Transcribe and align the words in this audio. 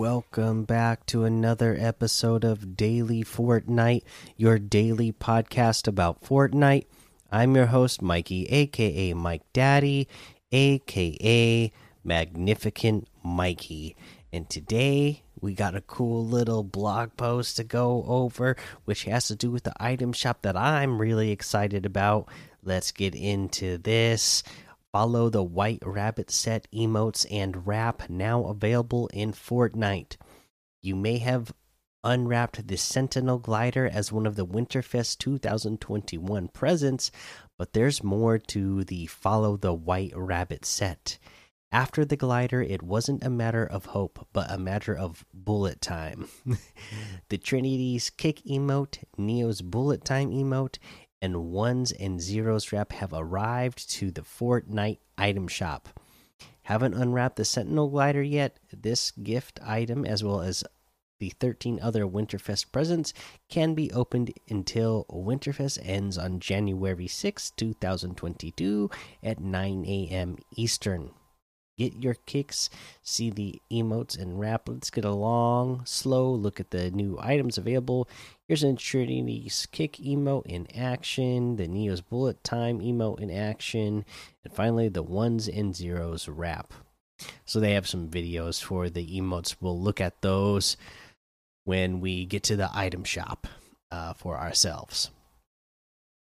Welcome 0.00 0.64
back 0.64 1.04
to 1.08 1.24
another 1.24 1.76
episode 1.78 2.42
of 2.42 2.74
Daily 2.74 3.22
Fortnite, 3.22 4.02
your 4.34 4.58
daily 4.58 5.12
podcast 5.12 5.86
about 5.86 6.24
Fortnite. 6.24 6.86
I'm 7.30 7.54
your 7.54 7.66
host, 7.66 8.00
Mikey, 8.00 8.46
aka 8.46 9.12
Mike 9.12 9.42
Daddy, 9.52 10.08
aka 10.52 11.70
Magnificent 12.02 13.08
Mikey. 13.22 13.94
And 14.32 14.48
today 14.48 15.22
we 15.38 15.52
got 15.52 15.74
a 15.76 15.82
cool 15.82 16.24
little 16.24 16.64
blog 16.64 17.10
post 17.18 17.58
to 17.58 17.64
go 17.64 18.02
over, 18.08 18.56
which 18.86 19.04
has 19.04 19.28
to 19.28 19.36
do 19.36 19.50
with 19.50 19.64
the 19.64 19.74
item 19.78 20.14
shop 20.14 20.40
that 20.40 20.56
I'm 20.56 20.98
really 20.98 21.30
excited 21.30 21.84
about. 21.84 22.26
Let's 22.64 22.90
get 22.90 23.14
into 23.14 23.76
this. 23.76 24.44
Follow 24.92 25.28
the 25.28 25.42
White 25.42 25.82
Rabbit 25.86 26.30
set 26.30 26.66
emotes 26.72 27.24
and 27.30 27.66
wrap 27.66 28.10
now 28.10 28.46
available 28.46 29.08
in 29.12 29.32
Fortnite. 29.32 30.16
You 30.82 30.96
may 30.96 31.18
have 31.18 31.52
unwrapped 32.02 32.66
the 32.66 32.76
Sentinel 32.76 33.38
glider 33.38 33.86
as 33.86 34.10
one 34.10 34.26
of 34.26 34.34
the 34.34 34.46
Winterfest 34.46 35.18
2021 35.18 36.48
presents, 36.48 37.10
but 37.58 37.72
there's 37.72 38.02
more 38.02 38.38
to 38.38 38.84
the 38.84 39.06
Follow 39.06 39.56
the 39.56 39.74
White 39.74 40.12
Rabbit 40.16 40.64
set. 40.64 41.18
After 41.72 42.04
the 42.04 42.16
glider, 42.16 42.60
it 42.60 42.82
wasn't 42.82 43.22
a 43.22 43.30
matter 43.30 43.64
of 43.64 43.86
hope, 43.86 44.26
but 44.32 44.50
a 44.50 44.58
matter 44.58 44.96
of 44.96 45.24
bullet 45.32 45.80
time. 45.80 46.28
the 47.28 47.38
Trinity's 47.38 48.10
kick 48.10 48.42
emote, 48.44 49.04
Neo's 49.16 49.62
bullet 49.62 50.04
time 50.04 50.30
emote, 50.30 50.78
and 51.22 51.50
ones 51.50 51.92
and 51.92 52.20
zeros 52.20 52.72
wrap 52.72 52.92
have 52.92 53.12
arrived 53.12 53.90
to 53.90 54.10
the 54.10 54.22
Fortnite 54.22 54.98
item 55.18 55.48
shop. 55.48 55.88
Haven't 56.62 56.94
unwrapped 56.94 57.36
the 57.36 57.44
Sentinel 57.44 57.88
glider 57.88 58.22
yet? 58.22 58.58
This 58.72 59.10
gift 59.10 59.60
item, 59.62 60.04
as 60.04 60.22
well 60.22 60.40
as 60.40 60.64
the 61.18 61.30
13 61.30 61.78
other 61.82 62.06
Winterfest 62.06 62.72
presents, 62.72 63.12
can 63.48 63.74
be 63.74 63.92
opened 63.92 64.32
until 64.48 65.04
Winterfest 65.10 65.78
ends 65.82 66.16
on 66.16 66.40
January 66.40 67.08
6, 67.08 67.50
2022 67.50 68.90
at 69.22 69.40
9 69.40 69.84
a.m. 69.86 70.36
Eastern 70.56 71.10
get 71.80 72.02
your 72.02 72.16
kicks, 72.26 72.68
see 73.02 73.30
the 73.30 73.60
emotes 73.72 74.20
and 74.20 74.38
wrap. 74.38 74.68
Let's 74.68 74.90
get 74.90 75.04
a 75.06 75.12
long, 75.12 75.80
slow 75.86 76.30
look 76.30 76.60
at 76.60 76.72
the 76.72 76.90
new 76.90 77.18
items 77.22 77.56
available. 77.56 78.06
Here's 78.46 78.62
an 78.62 78.76
Trinity's 78.76 79.66
kick 79.72 79.94
emote 79.94 80.44
in 80.44 80.66
action, 80.76 81.56
the 81.56 81.66
Neo's 81.66 82.02
bullet 82.02 82.44
time 82.44 82.80
emote 82.80 83.20
in 83.20 83.30
action, 83.30 84.04
and 84.44 84.52
finally 84.52 84.88
the 84.88 85.02
ones 85.02 85.48
and 85.48 85.74
zeros 85.74 86.28
wrap. 86.28 86.74
So 87.46 87.60
they 87.60 87.72
have 87.72 87.88
some 87.88 88.08
videos 88.08 88.62
for 88.62 88.90
the 88.90 89.06
emotes. 89.18 89.56
We'll 89.58 89.80
look 89.80 90.02
at 90.02 90.20
those 90.20 90.76
when 91.64 92.00
we 92.00 92.26
get 92.26 92.42
to 92.44 92.56
the 92.56 92.70
item 92.74 93.04
shop 93.04 93.46
uh, 93.90 94.12
for 94.12 94.36
ourselves. 94.36 95.10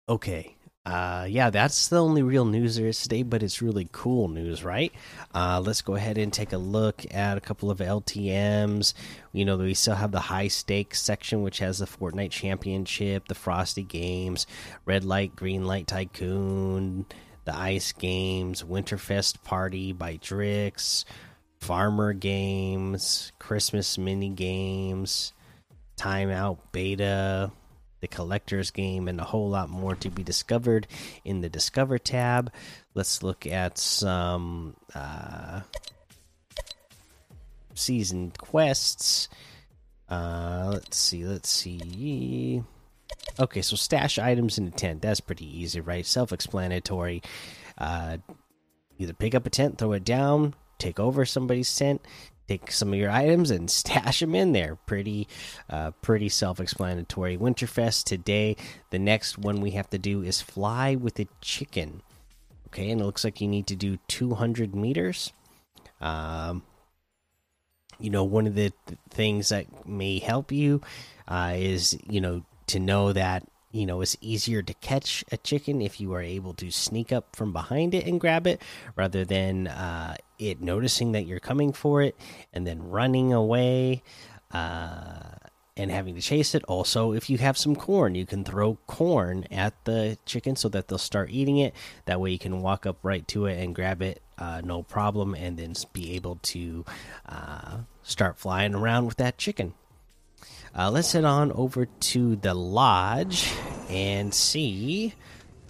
Okay, 0.09 0.57
uh, 0.87 1.27
yeah, 1.29 1.49
that's 1.49 1.89
the 1.89 2.03
only 2.03 2.23
real 2.23 2.45
news 2.45 2.77
there 2.77 2.89
is 2.89 3.01
today, 3.03 3.23
but 3.23 3.43
it's 3.43 3.63
really 3.63 3.89
cool 3.91 4.29
news, 4.29 4.63
right? 4.63 4.93
Uh, 5.35 5.63
let's 5.65 5.81
go 5.81 5.95
ahead 5.95 6.19
and 6.19 6.31
take 6.31 6.53
a 6.53 6.59
look 6.59 7.07
at 7.11 7.39
a 7.39 7.41
couple 7.41 7.71
of 7.71 7.79
LTMs. 7.79 8.93
You 9.33 9.47
know, 9.47 9.57
we 9.57 9.73
still 9.73 9.95
have 9.95 10.13
the 10.13 10.21
high 10.21 10.49
stakes 10.49 11.01
section, 11.01 11.43
which 11.43 11.59
has 11.61 11.79
the 11.79 11.87
Fortnite 11.87 12.33
Championship, 12.33 13.29
the 13.29 13.35
Frosty 13.35 13.83
Games, 13.83 14.47
Red 14.85 15.05
Light, 15.05 15.35
Green 15.35 15.65
Light 15.65 15.87
Tycoon, 15.87 17.07
the 17.47 17.57
Ice 17.57 17.93
Games, 17.93 18.63
Winterfest 18.63 19.43
Party 19.43 19.95
by 19.95 20.19
Drix, 20.19 21.07
Farmer 21.61 22.13
Games, 22.13 23.33
Christmas 23.39 23.97
Mini 23.97 24.29
Games, 24.29 25.33
Timeout 25.97 26.59
Beta 26.73 27.53
the 28.05 28.09
collector's 28.09 28.71
game, 28.71 29.09
and 29.09 29.19
a 29.19 29.25
whole 29.25 29.49
lot 29.49 29.71
more 29.71 29.95
to 29.97 30.11
be 30.11 30.23
discovered 30.23 30.87
in 31.25 31.41
the 31.41 31.49
Discover 31.49 31.97
tab. 31.97 32.53
Let's 32.93 33.23
look 33.23 33.47
at 33.47 33.79
some 33.79 34.77
uh, 34.95 35.63
season 37.73 38.33
quests. 38.37 39.31
Uh, 40.11 40.69
let's 40.75 40.99
see, 40.99 41.25
let's 41.25 41.49
see. 41.49 42.63
Okay, 43.41 43.63
so 43.63 43.75
stash 43.75 44.19
items 44.19 44.59
in 44.59 44.67
a 44.69 44.71
tent. 44.71 45.01
That's 45.01 45.21
pretty 45.21 45.47
easy, 45.47 45.81
right? 45.81 46.05
Self 46.05 46.31
explanatory. 46.31 47.23
Uh, 47.79 48.19
either 48.99 49.15
pick 49.15 49.35
up 49.35 49.47
a 49.47 49.51
tent, 49.51 49.79
throw 49.79 49.93
it 49.93 50.05
down, 50.05 50.55
take 50.79 51.01
over 51.01 51.25
somebody's 51.25 51.75
tent, 51.75 52.03
take 52.49 52.71
some 52.71 52.93
of 52.93 52.99
your 52.99 53.11
items 53.11 53.51
and 53.51 53.71
stash 53.71 54.21
them 54.21 54.35
in 54.35 54.53
there. 54.53 54.77
Pretty, 54.87 55.29
uh, 55.69 55.93
pretty 56.03 56.29
self-explanatory. 56.29 57.37
Winterfest 57.37 58.05
today. 58.05 58.57
The 58.91 58.99
next 58.99 59.39
one 59.39 59.61
we 59.61 59.73
have 59.73 59.91
to 59.91 59.99
do 59.99 60.23
is 60.23 60.41
fly 60.41 60.95
with 60.95 61.19
a 61.19 61.27
chicken. 61.41 62.03
Okay, 62.69 62.91
and 62.91 63.01
it 63.01 63.05
looks 63.05 63.25
like 63.25 63.41
you 63.41 63.49
need 63.49 63.69
to 63.69 63.77
do 63.77 63.99
200 64.09 64.75
meters. 64.75 65.33
Um, 66.01 66.63
you 68.01 68.11
know, 68.11 68.25
one 68.25 68.47
of 68.47 68.55
the 68.55 68.73
th 68.87 68.99
things 69.11 69.51
that 69.51 69.87
may 69.87 70.19
help 70.19 70.51
you 70.51 70.81
uh, 71.29 71.55
is 71.57 71.97
you 72.09 72.21
know 72.21 72.45
to 72.67 72.81
know 72.81 73.13
that 73.13 73.47
you 73.75 73.85
know 73.85 74.01
it's 74.01 74.17
easier 74.21 74.63
to 74.63 74.73
catch 74.75 75.25
a 75.33 75.37
chicken 75.37 75.83
if 75.83 76.01
you 76.01 76.15
are 76.15 76.23
able 76.23 76.55
to 76.55 76.71
sneak 76.71 77.13
up 77.13 77.35
from 77.35 77.53
behind 77.53 77.93
it 77.93 78.07
and 78.07 78.21
grab 78.21 78.47
it 78.47 78.63
rather 78.95 79.25
than 79.25 79.67
uh, 79.67 80.15
it 80.39 80.63
noticing 80.63 81.11
that 81.13 81.27
you're 81.27 81.41
coming 81.41 81.73
for 81.73 82.01
it 82.01 82.17
and 82.53 82.65
then 82.65 82.89
running 82.89 83.33
away 83.33 84.01
uh, 84.53 85.35
and 85.77 85.91
having 85.91 86.15
to 86.15 86.21
chase 86.21 86.55
it. 86.55 86.63
Also 86.69 87.13
if 87.13 87.29
you 87.29 87.37
have 87.39 87.59
some 87.59 87.75
corn 87.75 88.15
you 88.15 88.25
can 88.25 88.45
throw 88.45 88.79
corn 88.87 89.45
at 89.51 89.75
the 89.85 90.17
chicken 90.25 90.55
so 90.55 90.69
that 90.69 90.87
they'll 90.87 90.97
start 90.97 91.31
eating 91.31 91.59
it. 91.59 91.75
That 92.05 92.21
way 92.21 92.31
you 92.31 92.39
can 92.39 92.63
walk 92.63 92.87
up 92.87 92.99
right 93.03 93.27
to 93.29 93.47
it 93.47 93.61
and 93.61 93.75
grab 93.75 94.01
it 94.03 94.23
uh, 94.39 94.63
no 94.65 94.85
problem 94.85 95.35
and 95.35 95.57
then 95.57 95.75
be 95.93 96.15
able 96.15 96.39
to 96.43 96.85
uh, 97.29 97.79
start 98.05 98.39
flying 98.39 98.77
around 98.77 99.07
with 99.07 99.17
that 99.17 99.37
chicken 99.37 99.75
uh, 100.77 100.91
let's 100.91 101.13
head 101.13 101.25
on 101.25 101.53
over 101.53 101.87
to 101.87 102.37
the 102.37 102.55
lodge 102.55 103.53
and 103.89 104.33
see 104.35 105.15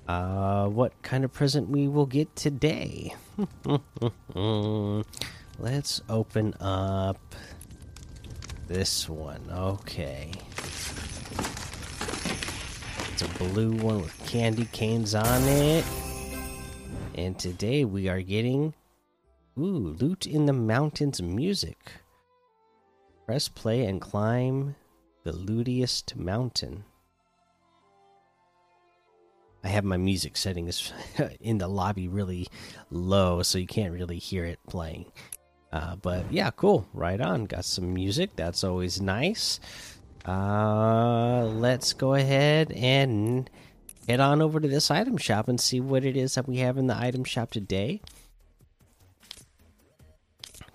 uh, 0.09 0.67
what 0.67 1.01
kind 1.03 1.25
of 1.25 1.33
present 1.33 1.69
we 1.69 1.89
will 1.89 2.07
get 2.07 2.35
today. 2.37 3.15
let's 5.59 6.03
open 6.09 6.55
up 6.61 7.35
this 8.67 9.09
one. 9.09 9.43
Okay. 9.51 10.33
It's 13.13 13.23
a 13.23 13.29
blue 13.39 13.73
one 13.73 14.03
with 14.03 14.27
candy 14.27 14.67
canes 14.73 15.15
on 15.15 15.43
it. 15.45 15.85
And 17.15 17.39
today 17.39 17.85
we 17.85 18.09
are 18.09 18.23
getting 18.23 18.75
ooh, 19.59 19.97
loot 20.01 20.27
in 20.27 20.47
the 20.47 20.53
mountains 20.53 21.23
music. 21.23 21.93
Press 23.27 23.49
play 23.49 23.87
and 23.87 24.01
climb 24.01 24.77
the 25.25 25.33
lootiest 25.33 26.15
mountain. 26.15 26.85
I 29.65 29.69
have 29.69 29.85
my 29.85 29.97
music 29.97 30.37
settings 30.37 30.93
in 31.41 31.57
the 31.57 31.69
lobby 31.69 32.07
really 32.07 32.49
low, 32.91 33.43
so 33.43 33.57
you 33.57 33.67
can't 33.67 33.95
really 33.95 34.19
hear 34.19 34.45
it 34.45 34.59
playing. 34.69 35.07
Uh, 35.73 35.97
but 35.97 36.31
yeah, 36.31 36.51
cool. 36.51 36.87
Right 36.93 37.21
on. 37.21 37.47
Got 37.47 37.65
some 37.65 37.95
music. 37.95 38.37
That's 38.37 38.63
always 38.63 39.01
nice. 39.01 39.59
Uh, 40.27 41.45
let's 41.47 41.95
go 41.95 42.15
ahead 42.15 42.73
and 42.73 43.49
head 44.07 44.21
on 44.21 44.43
over 44.43 44.61
to 44.61 44.69
this 44.69 44.91
item 44.91 45.17
shop 45.17 45.49
and 45.49 45.59
see 45.59 45.81
what 45.81 46.05
it 46.05 46.17
is 46.17 46.35
that 46.35 46.47
we 46.47 46.59
have 46.59 46.77
in 46.77 46.87
the 46.87 46.97
item 46.97 47.25
shop 47.25 47.51
today. 47.51 48.03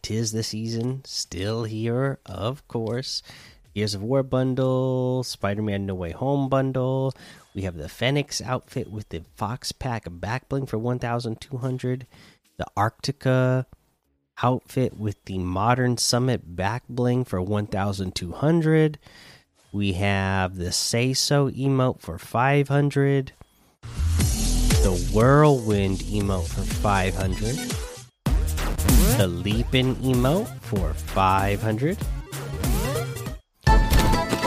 Tis 0.09 0.31
the 0.31 0.41
season, 0.41 1.03
still 1.05 1.65
here, 1.65 2.17
of 2.25 2.67
course. 2.67 3.21
Gears 3.75 3.93
of 3.93 4.01
War 4.01 4.23
bundle, 4.23 5.23
Spider 5.23 5.61
Man 5.61 5.85
No 5.85 5.93
Way 5.93 6.13
Home 6.13 6.49
bundle. 6.49 7.13
We 7.53 7.61
have 7.61 7.77
the 7.77 7.87
Phoenix 7.87 8.41
outfit 8.41 8.89
with 8.89 9.07
the 9.09 9.21
Fox 9.35 9.71
Pack 9.71 10.05
back 10.09 10.49
bling 10.49 10.65
for 10.65 10.79
1,200. 10.79 12.07
The 12.57 12.65
Arctica 12.75 13.67
outfit 14.41 14.97
with 14.97 15.23
the 15.25 15.37
Modern 15.37 15.95
Summit 15.97 16.55
back 16.55 16.85
bling 16.89 17.23
for 17.23 17.39
1,200. 17.39 18.97
We 19.71 19.93
have 19.93 20.55
the 20.55 20.71
Say 20.71 21.13
So 21.13 21.51
emote 21.51 22.01
for 22.01 22.17
500. 22.17 23.33
The 23.83 25.11
Whirlwind 25.13 25.99
emote 25.99 26.47
for 26.47 26.61
500. 26.61 27.88
The 29.17 29.27
Leapin 29.27 29.95
emote 29.95 30.47
for 30.61 30.93
500 30.93 31.97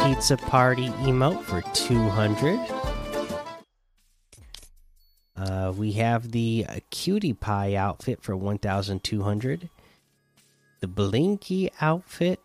pizza 0.03 0.37
party 0.37 0.89
emote 0.89 1.43
for 1.43 1.63
200. 1.75 2.59
Uh, 5.37 5.73
we 5.77 5.93
have 5.93 6.33
the 6.33 6.67
uh, 6.69 6.77
cutie 6.91 7.33
pie 7.33 7.75
outfit 7.75 8.23
for 8.23 8.37
1200. 8.37 9.69
The 10.81 10.89
blinky 10.89 11.71
outfit 11.81 12.41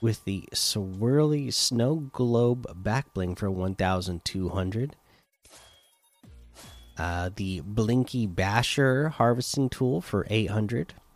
with 0.00 0.24
the 0.24 0.44
swirly 0.54 1.52
snow 1.52 1.96
globe 2.12 2.66
back 2.82 3.12
bling 3.14 3.34
for 3.34 3.50
1200 3.50 4.96
uh, 6.98 7.30
the 7.36 7.60
blinky 7.60 8.26
basher 8.26 9.08
harvesting 9.08 9.68
tool 9.68 10.00
for 10.00 10.26
800 10.28 10.88
the 10.88 11.07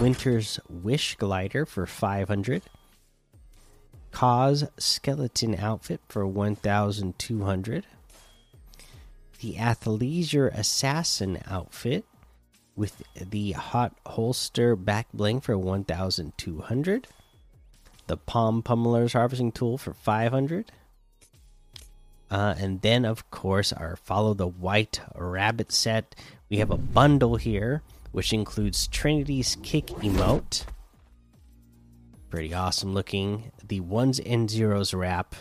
winter's 0.00 0.60
wish 0.68 1.16
glider 1.16 1.66
for 1.66 1.86
500 1.86 2.62
cause 4.12 4.64
skeleton 4.78 5.56
outfit 5.56 6.00
for 6.08 6.26
1200 6.26 7.86
the 9.40 9.54
athleisure 9.54 10.52
assassin 10.54 11.38
outfit 11.50 12.04
with 12.76 13.02
the 13.14 13.52
hot 13.52 13.94
holster 14.06 14.76
back 14.76 15.08
bling 15.12 15.40
for 15.40 15.58
1200 15.58 17.08
the 18.06 18.16
palm 18.16 18.62
pummeler's 18.62 19.12
harvesting 19.14 19.50
tool 19.50 19.76
for 19.76 19.92
500 19.92 20.70
uh, 22.30 22.54
and 22.58 22.82
then 22.82 23.04
of 23.04 23.30
course 23.30 23.72
our 23.72 23.96
follow 23.96 24.34
the 24.34 24.46
white 24.46 25.00
rabbit 25.14 25.72
set. 25.72 26.14
We 26.50 26.58
have 26.58 26.70
a 26.70 26.76
bundle 26.76 27.36
here 27.36 27.82
which 28.12 28.32
includes 28.32 28.86
trinity's 28.88 29.56
kick 29.62 29.86
emote 29.86 30.64
pretty 32.30 32.52
awesome 32.52 32.94
looking 32.94 33.50
the 33.68 33.80
ones 33.80 34.18
and 34.20 34.50
zeros 34.50 34.92
wrap 34.92 35.34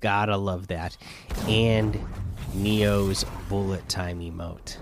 gotta 0.00 0.36
love 0.36 0.68
that 0.68 0.96
and 1.48 1.98
neo's 2.54 3.24
bullet 3.48 3.86
time 3.88 4.20
emote 4.20 4.76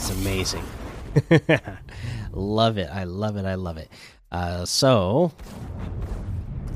It's 0.00 0.08
amazing. 0.08 0.64
love 2.32 2.78
it. 2.78 2.88
I 2.90 3.04
love 3.04 3.36
it. 3.36 3.44
I 3.44 3.54
love 3.54 3.76
it. 3.76 3.90
Uh, 4.32 4.64
so, 4.64 5.30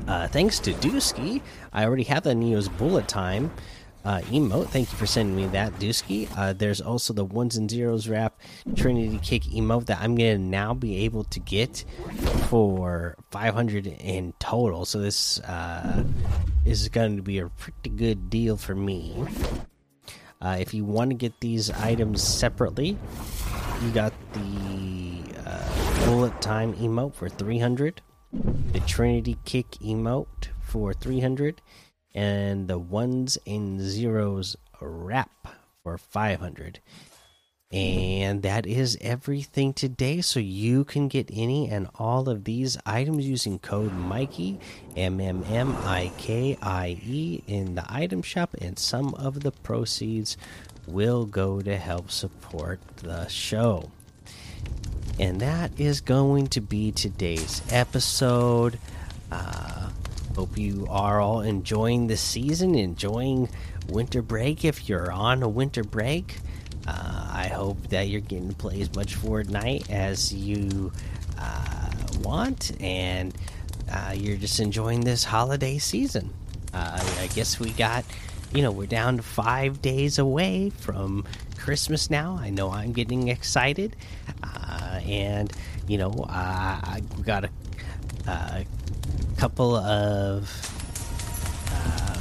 uh, 0.07 0.27
thanks 0.27 0.59
to 0.59 0.73
Dusky, 0.73 1.41
I 1.73 1.85
already 1.85 2.03
have 2.03 2.21
the 2.21 2.35
Neo's 2.35 2.69
bullet 2.69 3.07
time 3.07 3.49
uh, 4.05 4.21
emote. 4.29 4.67
Thank 4.69 4.91
you 4.91 4.97
for 4.97 5.05
sending 5.05 5.35
me 5.35 5.47
that, 5.47 5.77
Dusky. 5.79 6.29
Uh, 6.37 6.53
there's 6.53 6.79
also 6.79 7.11
the 7.13 7.25
ones 7.25 7.57
and 7.57 7.69
zeros 7.69 8.07
wrap 8.07 8.39
Trinity 8.75 9.19
Kick 9.21 9.43
emote 9.43 9.87
that 9.87 9.99
I'm 9.99 10.15
gonna 10.15 10.37
now 10.37 10.73
be 10.73 11.03
able 11.05 11.23
to 11.25 11.39
get 11.39 11.83
for 12.47 13.17
500 13.31 13.87
in 13.87 14.33
total. 14.39 14.85
So 14.85 14.99
this 14.99 15.39
uh, 15.41 16.03
is 16.65 16.87
going 16.89 17.17
to 17.17 17.23
be 17.23 17.39
a 17.39 17.47
pretty 17.47 17.89
good 17.89 18.29
deal 18.29 18.57
for 18.57 18.75
me. 18.75 19.25
Uh, 20.41 20.57
if 20.59 20.73
you 20.73 20.85
want 20.85 21.09
to 21.09 21.15
get 21.15 21.39
these 21.39 21.71
items 21.71 22.21
separately, 22.21 22.97
you 23.81 23.91
got 23.91 24.13
the 24.33 25.39
uh, 25.45 26.05
bullet 26.05 26.39
time 26.41 26.73
emote 26.75 27.15
for 27.15 27.29
300, 27.29 28.01
the 28.71 28.79
Trinity 28.81 29.37
Kick 29.45 29.71
emote 29.81 30.49
for 30.61 30.93
300, 30.93 31.61
and 32.15 32.69
the 32.69 32.79
ones 32.79 33.37
and 33.45 33.81
zeros 33.81 34.55
wrap 34.79 35.47
for 35.83 35.97
500. 35.97 36.79
And 37.71 38.41
that 38.43 38.65
is 38.65 38.97
everything 39.01 39.73
today. 39.73 40.21
So 40.21 40.39
you 40.39 40.85
can 40.85 41.09
get 41.09 41.29
any 41.33 41.69
and 41.69 41.89
all 41.95 42.29
of 42.29 42.45
these 42.45 42.77
items 42.85 43.27
using 43.27 43.59
code 43.59 43.91
Mikey 43.91 44.59
M 44.95 45.19
M 45.19 45.43
M 45.49 45.75
I 45.83 46.11
K 46.17 46.57
I 46.61 46.99
E 47.03 47.43
in 47.47 47.75
the 47.75 47.83
item 47.89 48.21
shop, 48.21 48.55
and 48.61 48.79
some 48.79 49.13
of 49.15 49.41
the 49.41 49.51
proceeds 49.51 50.37
will 50.87 51.25
go 51.25 51.61
to 51.61 51.75
help 51.77 52.11
support 52.11 52.79
the 52.97 53.27
show. 53.27 53.91
And 55.19 55.41
that 55.41 55.71
is 55.77 56.01
going 56.01 56.47
to 56.47 56.61
be 56.61 56.91
today's 56.91 57.61
episode. 57.71 58.79
Uh, 59.31 59.84
hope 60.35 60.57
you 60.57 60.85
are 60.89 61.21
all 61.21 61.41
enjoying 61.41 62.07
the 62.07 62.17
season, 62.17 62.75
enjoying 62.75 63.47
winter 63.87 64.21
break 64.21 64.65
if 64.65 64.89
you're 64.89 65.11
on 65.11 65.41
a 65.43 65.47
winter 65.47 65.83
break. 65.83 66.37
Uh, 66.85 67.29
I 67.31 67.47
hope 67.47 67.87
that 67.87 68.09
you're 68.09 68.21
getting 68.21 68.49
to 68.49 68.55
play 68.55 68.81
as 68.81 68.93
much 68.93 69.15
Fortnite 69.15 69.89
as 69.89 70.33
you 70.33 70.91
uh, 71.39 71.91
want, 72.21 72.71
and 72.81 73.33
uh, 73.91 74.13
you're 74.15 74.37
just 74.37 74.59
enjoying 74.59 75.01
this 75.01 75.23
holiday 75.23 75.77
season. 75.77 76.33
Uh, 76.73 77.01
I 77.21 77.27
guess 77.27 77.59
we 77.59 77.71
got, 77.71 78.03
you 78.53 78.61
know, 78.61 78.71
we're 78.71 78.87
down 78.87 79.17
to 79.17 79.23
five 79.23 79.81
days 79.81 80.19
away 80.19 80.69
from 80.69 81.25
Christmas 81.57 82.09
now. 82.09 82.37
I 82.39 82.49
know 82.49 82.71
I'm 82.71 82.91
getting 82.91 83.29
excited, 83.29 83.95
uh, 84.43 84.99
and 85.05 85.51
you 85.87 85.97
know, 85.97 86.25
I 86.27 87.01
got 87.23 87.45
a, 87.45 87.49
a 88.27 88.65
couple 89.37 89.75
of 89.75 90.49
uh, 91.71 92.17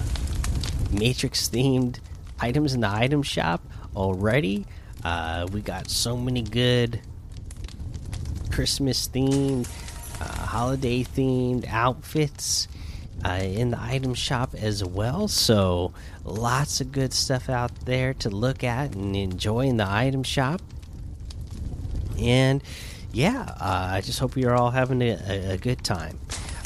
Matrix 0.93 1.49
themed 1.49 1.99
items 2.41 2.75
in 2.75 2.81
the 2.81 2.89
item 2.89 3.23
shop 3.23 3.63
already. 3.97 4.67
Uh, 5.03 5.47
we 5.53 5.61
got 5.61 5.91
so 5.91 6.17
many 6.17 6.43
good 6.43 7.01
Christmas 8.51 9.09
themed, 9.09 9.69
uh, 10.21 10.25
holiday 10.47 11.05
themed 11.05 11.67
outfits 11.69 12.69
uh, 13.25 13.41
in 13.43 13.71
the 13.71 13.81
item 13.81 14.15
shop 14.15 14.55
as 14.55 14.85
well. 14.85 15.29
So 15.29 15.93
lots 16.25 16.81
of 16.81 16.93
good 16.93 17.13
stuff 17.13 17.49
out 17.49 17.75
there 17.87 18.15
to 18.15 18.31
look 18.31 18.63
at 18.63 18.95
and 18.95 19.17
enjoy 19.17 19.67
in 19.67 19.77
the 19.77 19.89
item 19.89 20.23
shop. 20.23 20.61
And 22.19 22.63
yeah, 23.15 23.55
uh, 23.61 23.89
I 23.93 24.01
just 24.01 24.19
hope 24.19 24.37
you're 24.37 24.55
all 24.55 24.71
having 24.71 25.01
a, 25.01 25.53
a 25.53 25.57
good 25.57 25.85
time. 25.85 26.19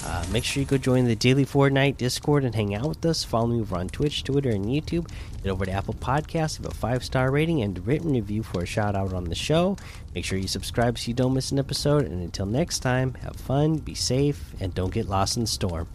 Uh, 0.05 0.25
make 0.33 0.43
sure 0.43 0.62
you 0.62 0.67
go 0.67 0.79
join 0.79 1.05
the 1.05 1.15
Daily 1.15 1.45
Fortnite 1.45 1.99
Discord 1.99 2.45
and 2.45 2.55
hang 2.55 2.75
out 2.75 2.89
with 2.89 3.05
us. 3.05 3.25
Follow 3.25 3.49
me 3.49 3.61
over 3.61 3.77
on 3.77 3.89
Twitch, 3.89 4.25
Twitter, 4.25 4.49
and 4.49 4.65
YouTube. 4.65 5.11
Get 5.43 5.50
over 5.50 5.67
to 5.67 5.71
Apple 5.71 5.95
Podcasts, 5.95 6.59
leave 6.59 6.71
a 6.71 6.75
five 6.75 7.05
star 7.05 7.31
rating 7.31 7.61
and 7.61 7.87
written 7.87 8.12
review 8.12 8.43
for 8.43 8.62
a 8.62 8.67
shout 8.67 8.97
out 8.97 9.12
on 9.12 9.25
the 9.25 9.35
show. 9.35 9.76
Make 10.14 10.25
sure 10.25 10.38
you 10.38 10.49
subscribe 10.49 10.99
so 10.99 11.09
you 11.09 11.14
don't 11.14 11.35
miss 11.35 11.52
an 11.52 11.59
episode. 11.59 12.07
And 12.07 12.23
until 12.23 12.47
next 12.47 12.78
time, 12.78 13.14
have 13.14 13.37
fun, 13.37 13.76
be 13.76 13.95
safe, 13.95 14.55
and 14.61 14.75
don't 14.75 14.93
get 14.93 15.09
lost 15.09 15.37
in 15.37 15.43
the 15.43 15.49
storm. 15.49 15.87